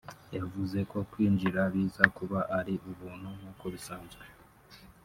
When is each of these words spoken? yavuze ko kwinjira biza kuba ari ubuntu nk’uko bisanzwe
yavuze 0.37 0.79
ko 0.91 0.97
kwinjira 1.11 1.61
biza 1.73 2.03
kuba 2.17 2.39
ari 2.59 2.73
ubuntu 2.91 3.27
nk’uko 3.37 3.63
bisanzwe 3.73 4.23